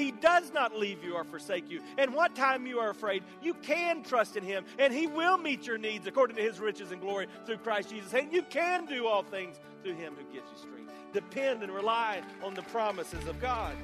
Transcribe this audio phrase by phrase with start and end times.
[0.00, 1.82] He does not leave you or forsake you.
[1.98, 5.66] And what time you are afraid, you can trust in Him, and He will meet
[5.66, 8.14] your needs according to His riches and glory through Christ Jesus.
[8.14, 10.90] And you can do all things through Him who gives you strength.
[11.12, 13.76] Depend and rely on the promises of God.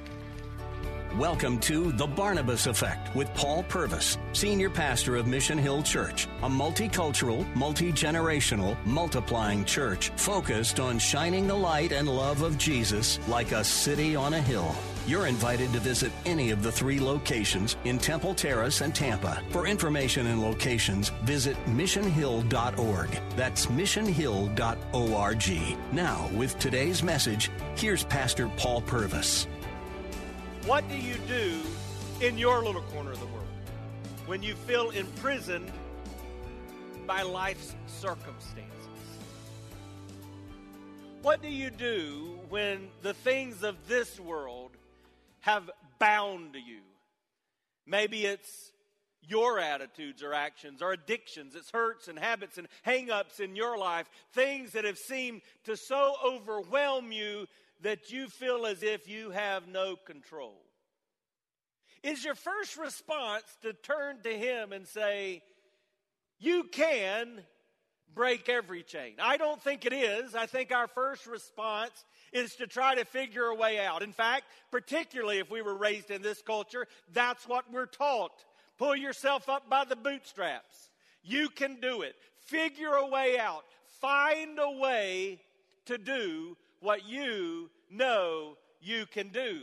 [1.19, 6.49] Welcome to The Barnabas Effect with Paul Purvis, Senior Pastor of Mission Hill Church, a
[6.49, 13.51] multicultural, multi generational, multiplying church focused on shining the light and love of Jesus like
[13.51, 14.75] a city on a hill.
[15.07, 19.41] You're invited to visit any of the three locations in Temple Terrace and Tampa.
[19.51, 23.09] For information and locations, visit missionhill.org.
[23.37, 25.77] That's missionhill.org.
[25.93, 29.47] Now, with today's message, here's Pastor Paul Purvis.
[30.65, 31.61] What do you do
[32.19, 33.47] in your little corner of the world
[34.25, 35.71] when you feel imprisoned
[37.05, 38.73] by life's circumstances?
[41.21, 44.71] What do you do when the things of this world
[45.41, 46.81] have bound you?
[47.85, 48.71] Maybe it's
[49.21, 54.09] your attitudes or actions or addictions, it's hurts and habits and hang-ups in your life,
[54.33, 57.47] things that have seemed to so overwhelm you
[57.81, 60.55] that you feel as if you have no control?
[62.03, 65.41] Is your first response to turn to Him and say,
[66.39, 67.41] You can
[68.13, 69.13] break every chain?
[69.21, 70.35] I don't think it is.
[70.35, 74.03] I think our first response is to try to figure a way out.
[74.03, 78.43] In fact, particularly if we were raised in this culture, that's what we're taught.
[78.77, 80.89] Pull yourself up by the bootstraps.
[81.23, 82.15] You can do it.
[82.45, 83.63] Figure a way out.
[84.01, 85.39] Find a way
[85.85, 89.61] to do what you know you can do.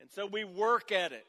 [0.00, 1.26] And so we work at it.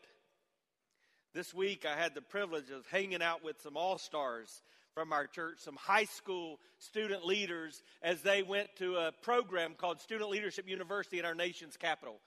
[1.33, 4.61] This week I had the privilege of hanging out with some all stars
[4.93, 9.99] from our church, some high school student leaders, as they went to a program called
[9.99, 12.19] Student Leadership University in our nation's capital.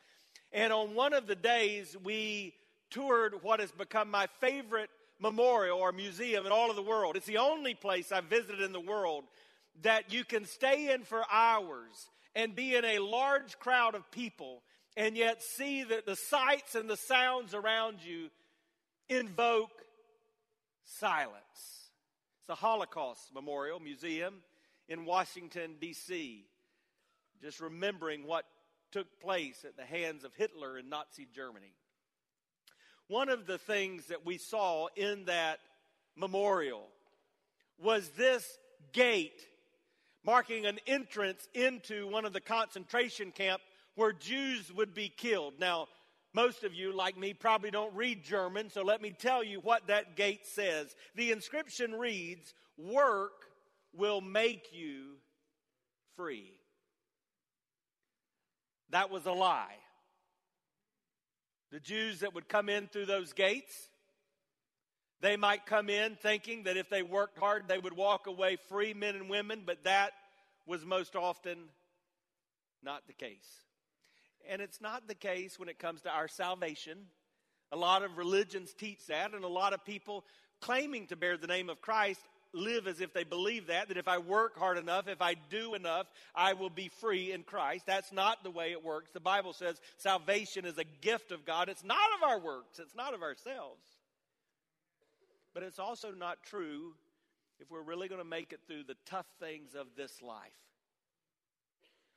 [0.53, 2.53] And on one of the days, we
[2.91, 4.91] toured what has become my favorite
[5.21, 7.15] memorial or museum in all of the world.
[7.15, 9.23] It's the only place I've visited in the world
[9.83, 14.63] that you can stay in for hours and be in a large crowd of people
[14.97, 18.31] and yet see that the sights and the sounds around you
[19.09, 19.83] invoke
[20.85, 21.91] silence.
[22.41, 24.35] It's a Holocaust Memorial Museum
[24.89, 26.45] in Washington, D.C.,
[27.43, 28.45] just remembering what
[28.93, 31.75] took place at the hands of Hitler in Nazi Germany.
[33.09, 35.59] One of the things that we saw in that
[36.17, 36.89] memorial
[37.79, 38.59] was this
[38.93, 39.43] gate
[40.25, 43.61] marking an entrance into one of the concentration camp
[43.95, 45.55] where Jews would be killed.
[45.61, 45.87] Now,
[46.37, 49.87] most of you, like me, probably don't read German, so let me tell you what
[49.87, 50.95] that gate says.
[51.15, 53.47] The inscription reads, Work
[53.97, 55.15] will make you
[56.15, 56.53] free.
[58.91, 59.77] That was a lie.
[61.73, 63.89] The Jews that would come in through those gates,
[65.23, 68.93] they might come in thinking that if they worked hard, they would walk away free
[68.93, 70.13] men and women, but that
[70.67, 71.57] was most often
[72.83, 73.66] not the case.
[74.49, 76.99] And it's not the case when it comes to our salvation.
[77.73, 80.25] A lot of religions teach that, and a lot of people
[80.61, 82.21] claiming to bear the name of Christ
[82.53, 85.75] live as if they believe that, that if I work hard enough, if I do
[85.75, 87.85] enough, I will be free in Christ.
[87.87, 89.11] That's not the way it works.
[89.13, 91.69] The Bible says salvation is a gift of God.
[91.69, 93.85] It's not of our works, it's not of ourselves.
[95.55, 96.95] But it's also not true
[97.59, 100.53] if we're really going to make it through the tough things of this life.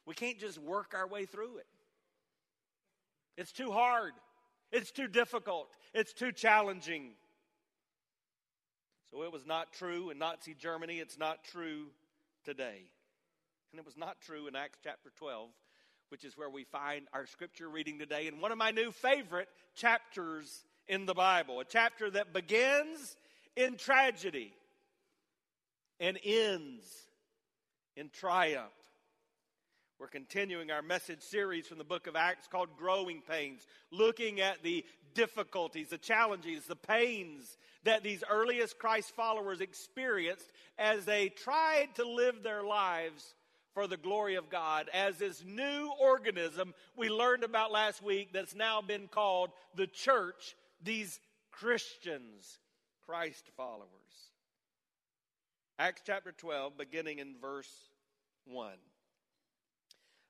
[0.06, 1.68] We can't just work our way through it.
[3.39, 4.12] It's too hard.
[4.69, 5.69] It's too difficult.
[5.94, 7.12] It's too challenging.
[9.12, 11.00] So it was not true in Nazi Germany.
[11.00, 11.86] It's not true
[12.44, 12.81] today.
[13.71, 15.50] And it was not true in Acts chapter 12,
[16.09, 19.47] which is where we find our scripture reading today And one of my new favorite
[19.74, 21.62] chapters in the Bible.
[21.62, 23.15] A chapter that begins
[23.56, 24.53] in tragedy
[26.01, 26.83] and ends
[27.95, 28.74] in triumph.
[30.00, 34.63] We're continuing our message series from the book of Acts called Growing Pains, looking at
[34.63, 41.90] the difficulties, the challenges, the pains that these earliest Christ followers experienced as they tried
[41.96, 43.34] to live their lives
[43.74, 48.56] for the glory of God as this new organism we learned about last week that's
[48.56, 51.19] now been called the church, these
[51.51, 52.60] Christians,
[53.06, 53.90] Christ followers.
[55.78, 57.90] Acts chapter 12, beginning in verse
[58.46, 58.72] 1.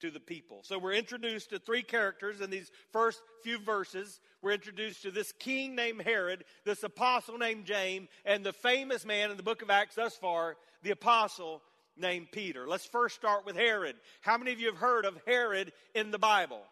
[0.00, 0.60] to the people.
[0.62, 4.20] So we're introduced to three characters in these first few verses.
[4.42, 9.30] We're introduced to this king named Herod, this apostle named James, and the famous man
[9.30, 11.62] in the book of Acts thus far, the apostle
[11.96, 12.66] named Peter.
[12.66, 13.96] Let's first start with Herod.
[14.22, 16.62] How many of you have heard of Herod in the Bible?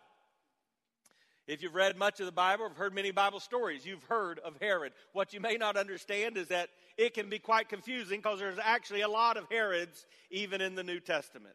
[1.47, 4.57] If you've read much of the Bible, or heard many Bible stories, you've heard of
[4.61, 4.93] Herod.
[5.15, 9.01] What you may not understand is that it can be quite confusing because there's actually
[9.01, 11.55] a lot of Herods even in the New Testament.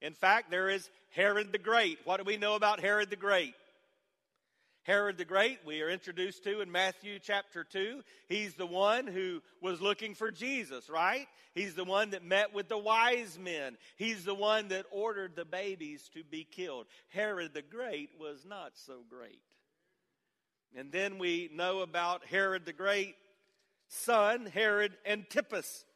[0.00, 1.98] In fact, there is Herod the Great.
[2.04, 3.54] What do we know about Herod the Great?
[4.84, 8.02] Herod the Great, we are introduced to in Matthew chapter 2.
[8.28, 11.26] He's the one who was looking for Jesus, right?
[11.54, 13.78] He's the one that met with the wise men.
[13.96, 16.84] He's the one that ordered the babies to be killed.
[17.08, 19.40] Herod the Great was not so great.
[20.76, 23.14] And then we know about Herod the Great
[23.88, 25.86] son, Herod Antipas.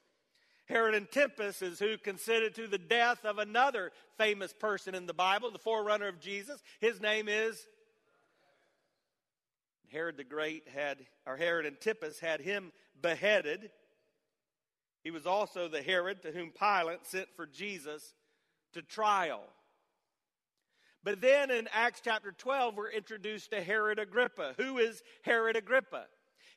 [0.69, 5.51] Herod Antipas is who consented to the death of another famous person in the Bible,
[5.51, 6.63] the forerunner of Jesus.
[6.81, 7.67] His name is
[9.91, 13.71] Herod the Great had, or Herod Antipas had him beheaded.
[15.03, 18.13] He was also the Herod to whom Pilate sent for Jesus
[18.75, 19.41] to trial.
[21.03, 24.55] But then in Acts chapter 12, we're introduced to Herod Agrippa.
[24.59, 26.05] Who is Herod Agrippa?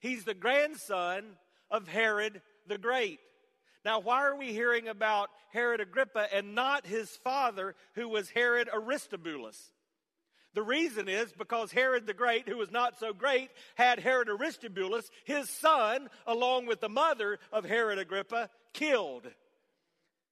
[0.01, 1.37] He's the grandson
[1.69, 3.19] of Herod the Great.
[3.83, 8.69] Now, why are we hearing about Herod Agrippa and not his father, who was Herod
[8.71, 9.71] Aristobulus?
[10.53, 15.09] The reason is because Herod the Great, who was not so great, had Herod Aristobulus,
[15.23, 19.27] his son, along with the mother of Herod Agrippa, killed.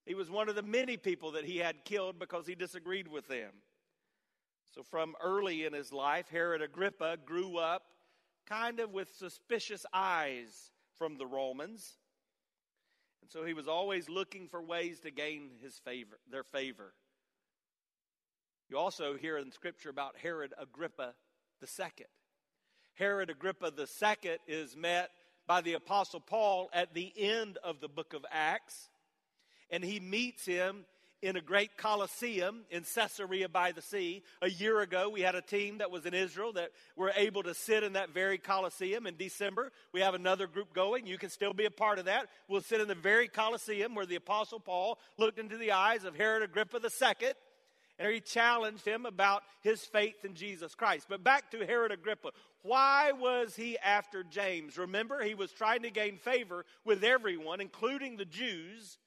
[0.06, 3.28] He was one of the many people that he had killed because he disagreed with
[3.28, 3.52] them.
[4.76, 7.84] So, from early in his life, Herod Agrippa grew up
[8.48, 11.99] kind of with suspicious eyes from the Romans.
[13.30, 16.94] And so he was always looking for ways to gain his favor, their favor.
[18.70, 21.14] You also hear in Scripture about Herod Agrippa
[21.62, 22.06] II.
[22.96, 25.10] Herod Agrippa II is met
[25.48, 28.90] by the Apostle Paul at the end of the book of Acts,
[29.70, 30.86] and he meets him
[31.22, 34.24] in a great coliseum in Caesarea by the sea.
[34.42, 37.54] A year ago, we had a team that was in Israel that were able to
[37.54, 39.06] sit in that very coliseum.
[39.06, 41.06] In December, we have another group going.
[41.06, 42.28] You can still be a part of that.
[42.48, 46.16] We'll sit in the very coliseum where the Apostle Paul looked into the eyes of
[46.16, 47.32] Herod Agrippa II.
[48.00, 51.08] And he challenged him about his faith in Jesus Christ.
[51.10, 52.30] But back to Herod Agrippa.
[52.62, 54.78] Why was he after James?
[54.78, 58.98] Remember, he was trying to gain favor with everyone, including the Jews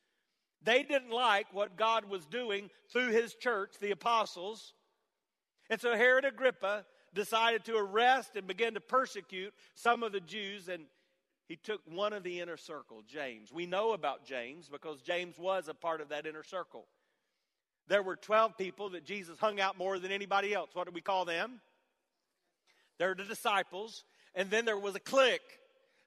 [0.65, 4.75] they didn't like what God was doing through his church, the apostles.
[5.71, 10.69] And so Herod Agrippa decided to arrest and begin to persecute some of the Jews,
[10.69, 10.85] and
[11.49, 13.53] he took one of the inner circle, James.
[13.53, 16.87] We know about James because James was a part of that inner circle.
[17.89, 20.71] There were 12 people that Jesus hung out more than anybody else.
[20.73, 21.61] What do we call them?
[22.99, 24.05] They're the disciples.
[24.35, 25.41] And then there was a clique.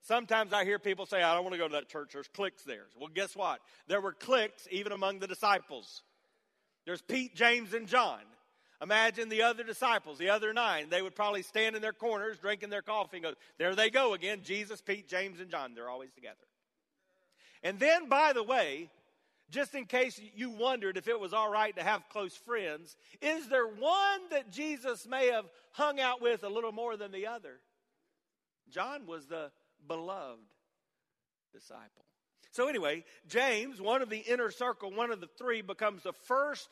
[0.06, 2.12] Sometimes I hear people say, I don't want to go to that church.
[2.14, 2.86] There's cliques there.
[3.00, 3.60] Well, guess what?
[3.88, 6.04] There were cliques even among the disciples.
[6.86, 8.20] There's Pete, James, and John.
[8.84, 10.90] Imagine the other disciples, the other nine.
[10.90, 14.14] They would probably stand in their corners drinking their coffee and go, There they go
[14.14, 14.42] again.
[14.44, 15.74] Jesus, Pete, James, and John.
[15.74, 16.36] They're always together.
[17.64, 18.92] And then, by the way,
[19.50, 23.50] just in case you wondered if it was all right to have close friends, is
[23.50, 27.60] there one that Jesus may have hung out with a little more than the other?
[28.70, 29.50] John was the
[29.88, 30.42] beloved
[31.54, 32.06] disciple.
[32.52, 36.70] So, anyway, James, one of the inner circle, one of the three, becomes the first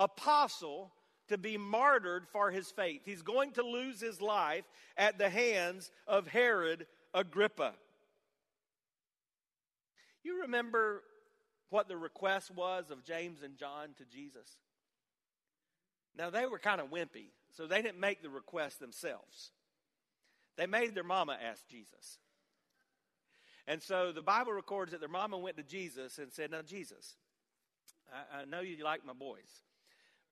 [0.00, 0.92] apostle
[1.28, 3.02] to be martyred for his faith.
[3.04, 4.64] He's going to lose his life
[4.96, 7.74] at the hands of Herod Agrippa.
[10.24, 11.02] You remember
[11.68, 14.56] what the request was of James and John to Jesus?
[16.18, 19.52] Now, they were kind of wimpy, so they didn't make the request themselves.
[20.56, 22.18] They made their mama ask Jesus.
[23.70, 27.14] And so the Bible records that their mama went to Jesus and said, Now, Jesus,
[28.12, 29.62] I, I know you like my boys,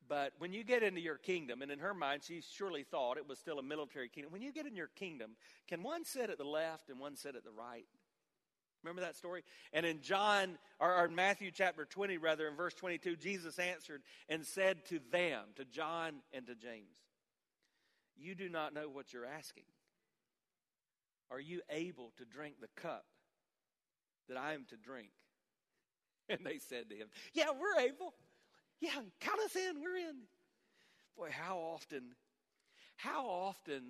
[0.09, 3.29] But when you get into your kingdom, and in her mind, she surely thought it
[3.29, 4.33] was still a military kingdom.
[4.33, 5.37] When you get in your kingdom,
[5.69, 7.87] can one sit at the left and one sit at the right?
[8.83, 9.45] Remember that story?
[9.73, 14.45] And in John, or, or Matthew chapter 20, rather, in verse 22, Jesus answered and
[14.45, 16.97] said to them, to John and to James,
[18.17, 19.63] You do not know what you're asking.
[21.31, 23.05] Are you able to drink the cup
[24.29, 25.09] that I am to drink?
[26.31, 28.13] And they said to him, Yeah, we're able.
[28.81, 29.81] Yeah, count us in.
[29.81, 30.17] We're in.
[31.17, 32.03] Boy, how often,
[32.97, 33.83] how often,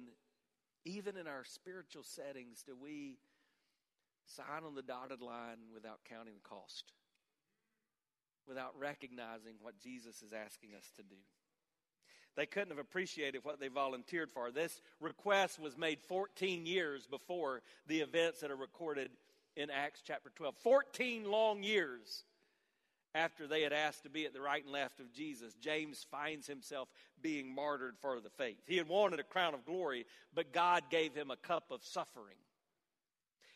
[0.85, 3.19] even in our spiritual settings, do we
[4.25, 6.93] sign on the dotted line without counting the cost,
[8.47, 11.17] without recognizing what Jesus is asking us to do?
[12.37, 14.53] They couldn't have appreciated what they volunteered for.
[14.53, 19.11] This request was made 14 years before the events that are recorded
[19.59, 20.55] in Acts chapter 12.
[20.63, 22.23] 14 long years
[23.15, 26.47] after they had asked to be at the right and left of Jesus, James finds
[26.47, 26.89] himself
[27.21, 28.59] being martyred for the faith.
[28.67, 32.37] He had wanted a crown of glory, but God gave him a cup of suffering.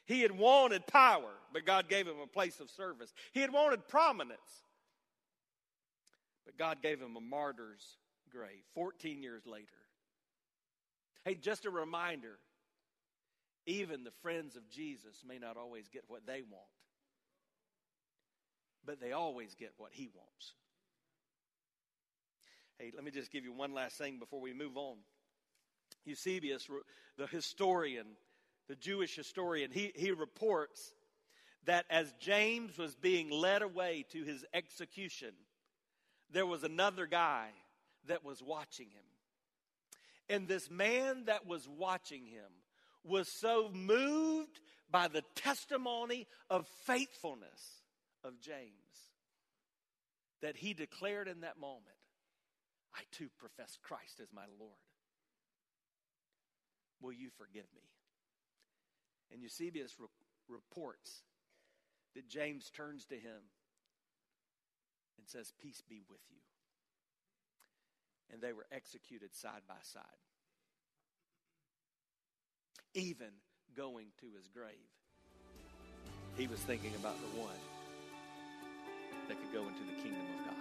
[0.05, 3.15] He had wanted power, but God gave him a place of service.
[3.33, 4.41] He had wanted prominence,
[6.45, 9.69] but God gave him a martyr's grave 14 years later.
[11.25, 12.39] Hey, just a reminder
[13.67, 16.69] even the friends of Jesus may not always get what they want
[18.85, 20.55] but they always get what he wants.
[22.79, 24.97] Hey, let me just give you one last thing before we move on.
[26.05, 26.69] Eusebius,
[27.17, 28.07] the historian,
[28.69, 30.95] the Jewish historian, he, he reports
[31.67, 35.33] that as James was being led away to his execution,
[36.33, 37.51] there was another guy
[38.09, 39.05] that was watching him.
[40.29, 42.51] And this man that was watching him
[43.05, 47.83] was so moved by the testimony of faithfulness
[48.25, 48.73] of James
[50.43, 51.97] that he declared in that moment,
[52.95, 54.73] I too profess Christ as my Lord.
[57.01, 57.83] Will you forgive me?
[59.33, 60.07] And Eusebius re-
[60.49, 61.23] reports
[62.15, 63.49] that James turns to him
[65.19, 66.37] and says, Peace be with you.
[68.33, 70.03] And they were executed side by side.
[72.95, 73.29] Even
[73.75, 74.75] going to his grave,
[76.37, 77.49] he was thinking about the one
[79.29, 80.55] that could go into the kingdom of God.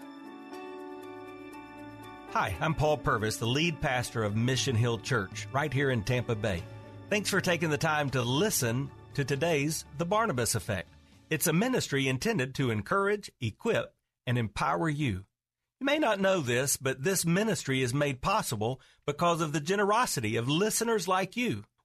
[2.32, 6.36] Hi, I'm Paul Purvis, the lead pastor of Mission Hill Church right here in Tampa
[6.36, 6.64] Bay.
[7.10, 10.88] Thanks for taking the time to listen to today's The Barnabas Effect.
[11.30, 13.94] It's a ministry intended to encourage, equip,
[14.26, 15.26] and empower you.
[15.82, 20.38] You may not know this, but this ministry is made possible because of the generosity
[20.38, 21.66] of listeners like you.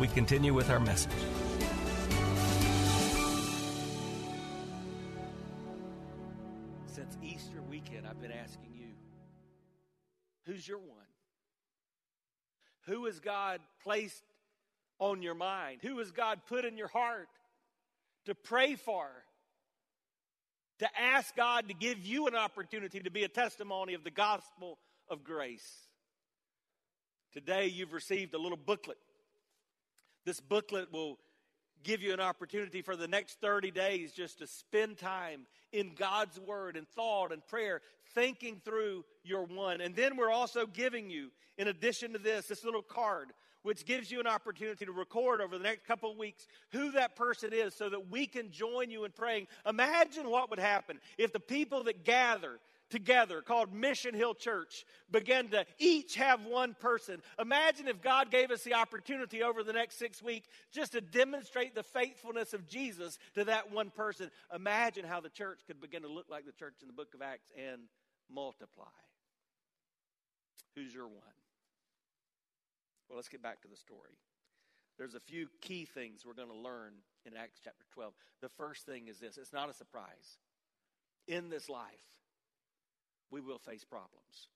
[0.00, 1.12] we continue with our message.
[6.86, 8.86] Since Easter weekend, I've been asking you
[10.46, 10.88] who's your one?
[12.86, 14.22] Who has God placed
[14.98, 15.80] on your mind?
[15.82, 17.28] Who has God put in your heart
[18.24, 19.06] to pray for?
[20.78, 24.78] To ask God to give you an opportunity to be a testimony of the gospel
[25.10, 25.70] of grace.
[27.34, 28.96] Today, you've received a little booklet.
[30.24, 31.18] This booklet will
[31.82, 36.38] give you an opportunity for the next 30 days just to spend time in God's
[36.38, 37.80] Word and thought and prayer,
[38.14, 39.80] thinking through your one.
[39.80, 44.10] And then we're also giving you, in addition to this, this little card, which gives
[44.10, 47.74] you an opportunity to record over the next couple of weeks who that person is
[47.74, 49.46] so that we can join you in praying.
[49.66, 52.58] Imagine what would happen if the people that gather
[52.90, 57.22] together called Mission Hill Church began to each have one person.
[57.38, 61.74] Imagine if God gave us the opportunity over the next six weeks just to demonstrate
[61.74, 64.30] the faithfulness of Jesus to that one person.
[64.54, 67.22] Imagine how the church could begin to look like the church in the book of
[67.22, 67.82] Acts and
[68.30, 68.84] multiply.
[70.74, 71.22] Who's your one?
[73.08, 74.18] Well, let's get back to the story.
[74.98, 76.92] There's a few key things we're going to learn
[77.24, 78.12] in Acts chapter 12.
[78.40, 80.38] The first thing is this it's not a surprise.
[81.26, 81.86] In this life,
[83.30, 84.48] we will face problems.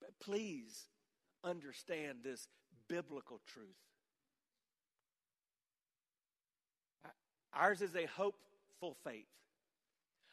[0.00, 0.86] But please
[1.44, 2.48] understand this
[2.88, 3.66] biblical truth.
[7.54, 9.26] Ours is a hopeful faith.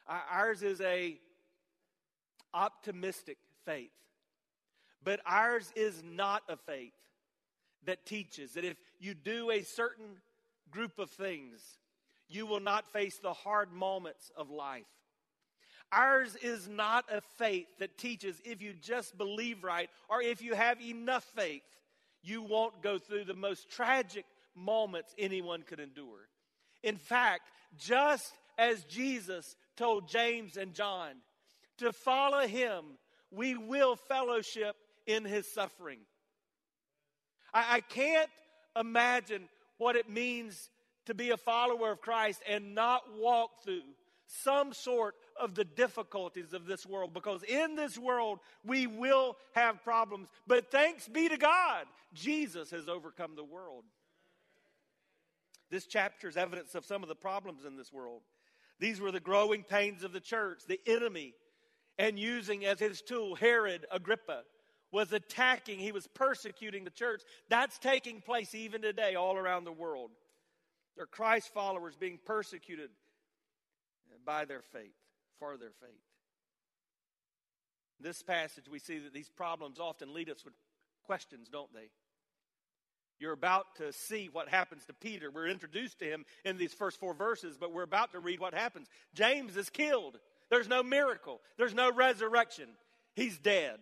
[0.08, 1.18] Ours is a
[2.54, 3.92] optimistic faith.
[5.04, 6.94] But ours is not a faith
[7.86, 10.18] that teaches that if you do a certain
[10.72, 11.62] group of things,
[12.28, 14.86] you will not face the hard moments of life.
[15.92, 20.54] Ours is not a faith that teaches if you just believe right or if you
[20.54, 21.64] have enough faith,
[22.24, 24.26] you won't go through the most tragic
[24.56, 26.28] moments anyone could endure.
[26.84, 31.12] In fact, just as Jesus told James and John
[31.78, 32.84] to follow him,
[33.32, 34.76] we will fellowship
[35.06, 36.00] in his suffering.
[37.54, 38.30] I, I can't
[38.80, 40.70] imagine what it means
[41.06, 43.82] to be a follower of Christ and not walk through
[44.28, 49.84] some sort of the difficulties of this world because in this world we will have
[49.84, 50.30] problems.
[50.48, 53.84] But thanks be to God, Jesus has overcome the world.
[55.70, 58.22] This chapter is evidence of some of the problems in this world.
[58.80, 61.34] These were the growing pains of the church, the enemy,
[61.98, 64.44] and using as his tool Herod Agrippa
[64.92, 67.22] was attacking, he was persecuting the church.
[67.50, 70.12] That's taking place even today all around the world.
[70.96, 72.90] There are Christ followers being persecuted
[74.26, 74.96] by their faith,
[75.40, 76.02] for their faith.
[78.00, 80.54] This passage, we see that these problems often lead us with
[81.06, 81.90] questions, don't they?
[83.20, 85.32] You're about to see what happens to Peter.
[85.32, 88.54] We're introduced to him in these first four verses, but we're about to read what
[88.54, 88.88] happens.
[89.14, 90.20] James is killed.
[90.50, 92.68] There's no miracle, there's no resurrection.
[93.16, 93.80] He's dead.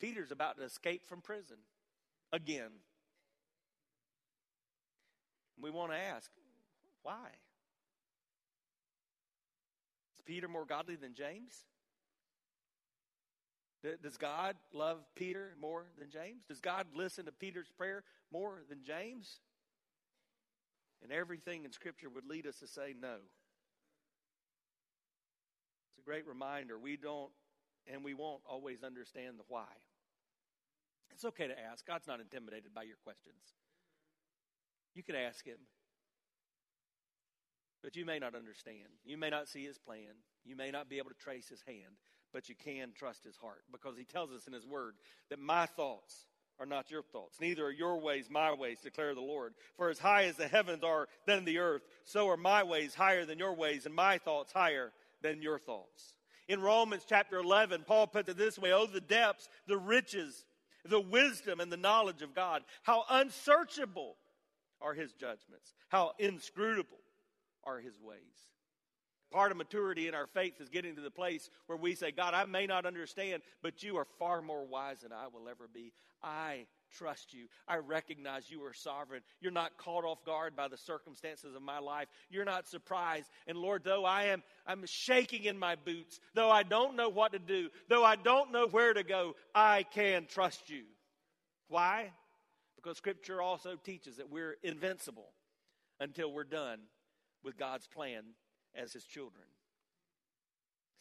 [0.00, 1.56] Peter's about to escape from prison
[2.30, 2.70] again.
[5.60, 6.30] We want to ask,
[7.02, 7.28] why?
[10.26, 11.66] Peter more godly than James?
[14.02, 16.42] Does God love Peter more than James?
[16.48, 18.02] Does God listen to Peter's prayer
[18.32, 19.40] more than James?
[21.02, 23.16] And everything in Scripture would lead us to say no.
[25.90, 26.78] It's a great reminder.
[26.78, 27.30] We don't
[27.92, 29.68] and we won't always understand the why.
[31.10, 31.86] It's okay to ask.
[31.86, 33.52] God's not intimidated by your questions.
[34.94, 35.58] You can ask Him.
[37.84, 38.88] But you may not understand.
[39.04, 40.16] You may not see His plan.
[40.44, 41.94] You may not be able to trace His hand
[42.34, 44.96] but you can trust his heart because he tells us in his word
[45.30, 46.26] that my thoughts
[46.58, 47.40] are not your thoughts.
[47.40, 49.54] Neither are your ways my ways, declare the Lord.
[49.76, 53.24] For as high as the heavens are than the earth, so are my ways higher
[53.24, 54.92] than your ways, and my thoughts higher
[55.22, 56.14] than your thoughts.
[56.48, 60.44] In Romans chapter 11, Paul puts it this way Oh, the depths, the riches,
[60.84, 62.62] the wisdom, and the knowledge of God.
[62.82, 64.16] How unsearchable
[64.80, 66.98] are his judgments, how inscrutable
[67.66, 68.18] are his ways.
[69.30, 72.34] Part of maturity in our faith is getting to the place where we say, God,
[72.34, 75.92] I may not understand, but you are far more wise than I will ever be.
[76.22, 77.46] I trust you.
[77.66, 79.22] I recognize you are sovereign.
[79.40, 82.06] You're not caught off guard by the circumstances of my life.
[82.30, 83.28] You're not surprised.
[83.48, 87.32] And Lord, though I am I'm shaking in my boots, though I don't know what
[87.32, 90.84] to do, though I don't know where to go, I can trust you.
[91.68, 92.12] Why?
[92.76, 95.30] Because scripture also teaches that we're invincible
[95.98, 96.78] until we're done
[97.44, 98.22] with God's plan
[98.74, 99.44] as his children.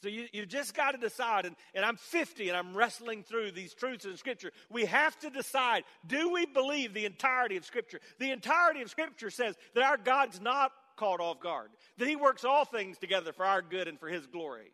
[0.04, 3.52] So you, you just got to decide, and, and I'm 50 and I'm wrestling through
[3.52, 4.52] these truths in Scripture.
[4.70, 8.02] We have to decide do we believe the entirety of Scripture?
[8.20, 12.44] The entirety of Scripture says that our God's not caught off guard, that He works
[12.44, 14.74] all things together for our good and for His glory.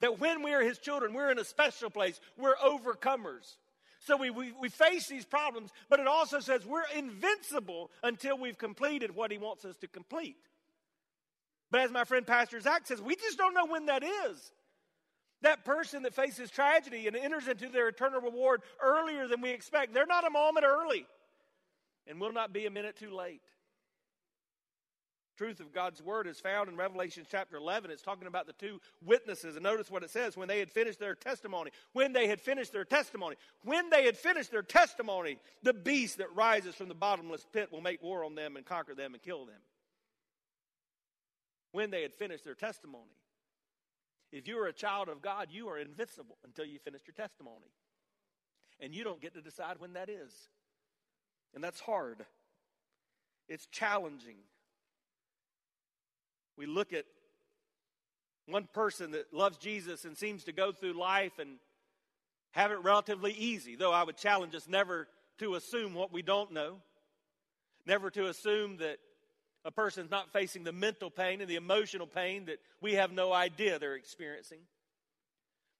[0.00, 3.56] That when we are His children, we're in a special place, we're overcomers.
[4.00, 8.58] So we, we, we face these problems, but it also says we're invincible until we've
[8.58, 10.36] completed what He wants us to complete.
[11.70, 14.52] But as my friend Pastor Zach says, we just don't know when that is.
[15.42, 19.92] That person that faces tragedy and enters into their eternal reward earlier than we expect,
[19.92, 21.06] they're not a moment early
[22.06, 23.42] and will not be a minute too late.
[25.36, 27.90] Truth of God's word is found in Revelation chapter 11.
[27.90, 29.56] It's talking about the two witnesses.
[29.56, 31.72] And notice what it says when they had finished their testimony.
[31.92, 33.36] When they had finished their testimony.
[33.62, 37.82] When they had finished their testimony, the beast that rises from the bottomless pit will
[37.82, 39.60] make war on them and conquer them and kill them
[41.72, 43.04] when they had finished their testimony.
[44.32, 47.70] If you are a child of God, you are invincible until you finish your testimony.
[48.80, 50.32] And you don't get to decide when that is.
[51.54, 52.24] And that's hard.
[53.48, 54.36] It's challenging.
[56.56, 57.04] We look at
[58.46, 61.56] one person that loves Jesus and seems to go through life and
[62.52, 66.52] have it relatively easy, though I would challenge us never to assume what we don't
[66.52, 66.76] know,
[67.86, 68.98] never to assume that
[69.66, 73.32] a person's not facing the mental pain and the emotional pain that we have no
[73.32, 74.60] idea they're experiencing.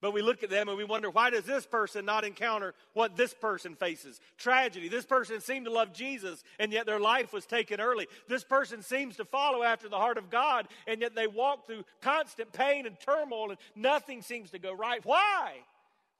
[0.01, 3.15] But we look at them and we wonder, why does this person not encounter what
[3.15, 4.19] this person faces?
[4.37, 4.89] Tragedy.
[4.89, 8.07] This person seemed to love Jesus, and yet their life was taken early.
[8.27, 11.83] This person seems to follow after the heart of God, and yet they walk through
[12.01, 15.03] constant pain and turmoil, and nothing seems to go right.
[15.03, 15.53] Why?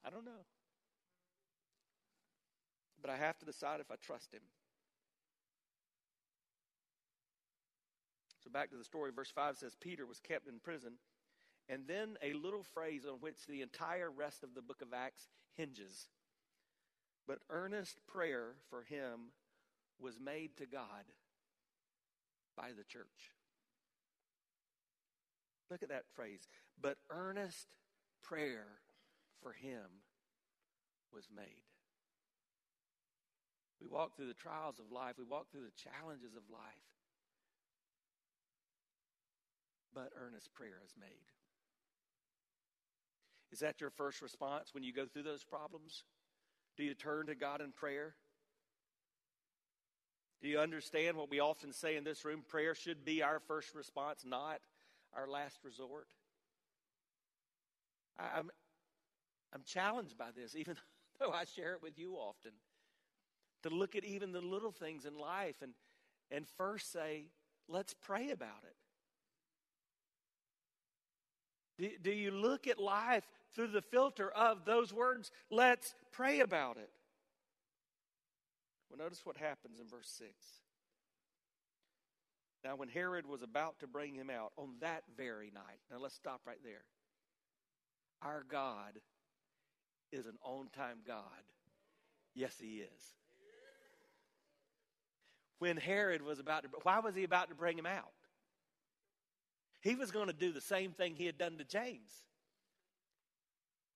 [0.04, 0.32] I don't know.
[3.00, 4.40] But I have to decide if I trust him.
[8.48, 10.92] So back to the story, verse 5 says Peter was kept in prison
[11.68, 15.28] and then a little phrase on which the entire rest of the book of Acts
[15.54, 16.08] hinges.
[17.26, 19.32] But earnest prayer for him
[20.00, 21.04] was made to God
[22.56, 23.34] by the church.
[25.70, 26.48] Look at that phrase.
[26.80, 27.66] But earnest
[28.22, 28.80] prayer
[29.42, 29.84] for him
[31.12, 31.66] was made.
[33.78, 36.97] We walk through the trials of life, we walk through the challenges of life.
[39.98, 41.26] But earnest prayer is made.
[43.50, 46.04] Is that your first response when you go through those problems?
[46.76, 48.14] Do you turn to God in prayer?
[50.40, 52.44] Do you understand what we often say in this room?
[52.46, 54.60] Prayer should be our first response, not
[55.16, 56.06] our last resort.
[58.20, 58.52] I'm,
[59.52, 60.76] I'm challenged by this, even
[61.18, 62.52] though I share it with you often,
[63.64, 65.72] to look at even the little things in life and,
[66.30, 67.24] and first say,
[67.66, 68.76] let's pray about it.
[71.78, 75.30] Do, do you look at life through the filter of those words?
[75.50, 76.90] Let's pray about it.
[78.90, 80.30] Well, notice what happens in verse 6.
[82.64, 86.14] Now, when Herod was about to bring him out on that very night, now let's
[86.14, 86.82] stop right there.
[88.22, 88.98] Our God
[90.10, 91.22] is an on time God.
[92.34, 93.14] Yes, He is.
[95.58, 98.12] When Herod was about to, why was he about to bring him out?
[99.80, 102.10] He was going to do the same thing he had done to James.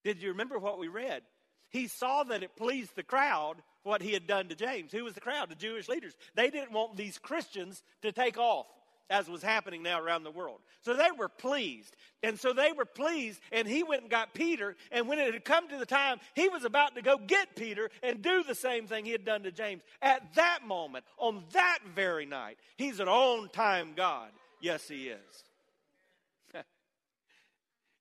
[0.05, 1.23] Did you remember what we read?
[1.71, 4.92] He saw that it pleased the crowd what he had done to James.
[4.92, 5.49] Who was the crowd?
[5.49, 6.14] The Jewish leaders.
[6.35, 8.66] They didn't want these Christians to take off
[9.11, 10.61] as was happening now around the world.
[10.83, 11.95] So they were pleased.
[12.23, 14.77] And so they were pleased, and he went and got Peter.
[14.90, 17.90] And when it had come to the time, he was about to go get Peter
[18.03, 19.83] and do the same thing he had done to James.
[20.01, 24.31] At that moment, on that very night, he's an on time God.
[24.61, 25.45] Yes, he is.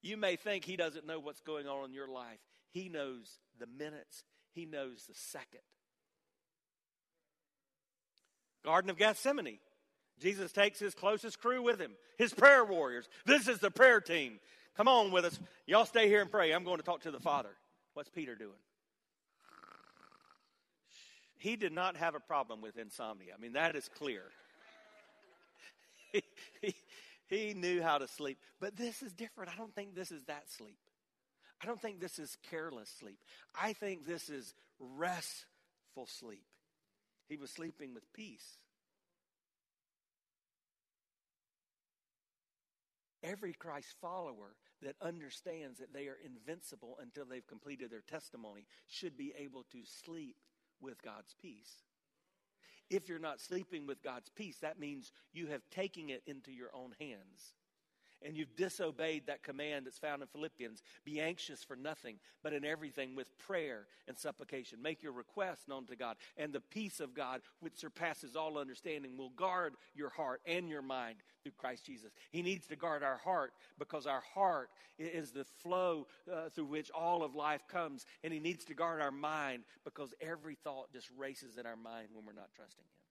[0.01, 2.39] You may think he doesn't know what's going on in your life.
[2.71, 5.61] He knows the minutes, he knows the second.
[8.63, 9.59] Garden of Gethsemane.
[10.19, 13.09] Jesus takes his closest crew with him, his prayer warriors.
[13.25, 14.39] This is the prayer team.
[14.77, 15.39] Come on with us.
[15.65, 16.51] Y'all stay here and pray.
[16.51, 17.49] I'm going to talk to the Father.
[17.93, 18.51] What's Peter doing?
[21.37, 23.33] He did not have a problem with insomnia.
[23.35, 24.23] I mean, that is clear.
[26.13, 26.23] he,
[26.61, 26.75] he,
[27.31, 28.37] he knew how to sleep.
[28.59, 29.49] But this is different.
[29.51, 30.77] I don't think this is that sleep.
[31.63, 33.19] I don't think this is careless sleep.
[33.59, 36.43] I think this is restful sleep.
[37.29, 38.57] He was sleeping with peace.
[43.23, 49.15] Every Christ follower that understands that they are invincible until they've completed their testimony should
[49.15, 50.35] be able to sleep
[50.81, 51.71] with God's peace.
[52.91, 56.69] If you're not sleeping with God's peace, that means you have taken it into your
[56.75, 57.53] own hands
[58.23, 62.63] and you've disobeyed that command that's found in Philippians be anxious for nothing, but in
[62.63, 64.81] everything with prayer and supplication.
[64.81, 69.17] Make your requests known to God, and the peace of God, which surpasses all understanding,
[69.17, 72.11] will guard your heart and your mind through Christ Jesus.
[72.31, 76.91] He needs to guard our heart because our heart is the flow uh, through which
[76.91, 81.09] all of life comes, and He needs to guard our mind because every thought just
[81.17, 83.01] races in our mind when we're not trusting Him.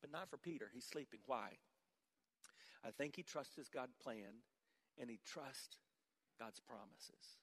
[0.00, 0.70] But not for Peter.
[0.72, 1.20] He's sleeping.
[1.26, 1.50] Why?
[2.86, 4.42] I think he trusts his God plan
[5.00, 5.76] and he trusts
[6.38, 7.38] God's promises.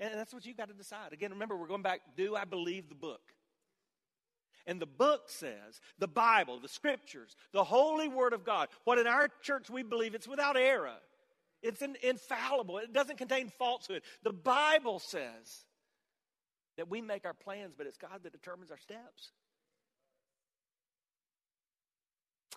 [0.00, 1.12] And that's what you got to decide.
[1.12, 3.20] Again, remember, we're going back, do I believe the book?
[4.66, 9.06] And the book says, the Bible, the scriptures, the holy word of God, what in
[9.06, 10.94] our church we believe it's without error.
[11.62, 12.78] It's in, infallible.
[12.78, 14.02] It doesn't contain falsehood.
[14.22, 15.66] The Bible says
[16.76, 19.32] that we make our plans, but it's God that determines our steps.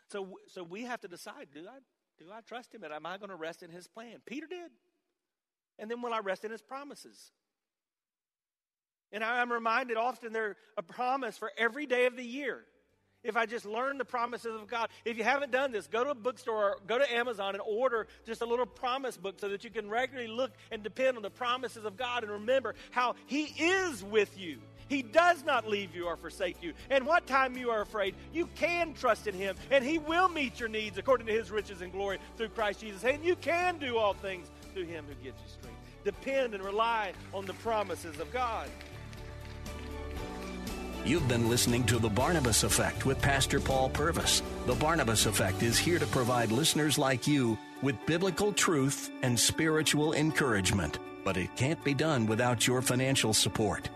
[0.09, 1.79] So, so we have to decide do I,
[2.23, 4.17] do I trust him and am I going to rest in his plan?
[4.25, 4.71] Peter did.
[5.77, 7.31] And then will I rest in his promises?
[9.11, 12.63] And I'm reminded often they're a promise for every day of the year.
[13.23, 14.89] If I just learn the promises of God.
[15.03, 18.07] If you haven't done this, go to a bookstore or go to Amazon and order
[18.23, 21.31] just a little promise book so that you can regularly look and depend on the
[21.31, 24.59] promises of God and remember how He is with you.
[24.87, 26.73] He does not leave you or forsake you.
[26.89, 30.59] And what time you are afraid, you can trust in Him, and He will meet
[30.59, 33.03] your needs according to His riches and glory through Christ Jesus.
[33.03, 35.79] And you can do all things through Him who gives you strength.
[36.03, 38.69] Depend and rely on the promises of God.
[41.03, 44.41] You've been listening to The Barnabas Effect with Pastor Paul Purvis.
[44.65, 50.13] The Barnabas Effect is here to provide listeners like you with biblical truth and spiritual
[50.13, 53.89] encouragement but it can't be done without your financial support.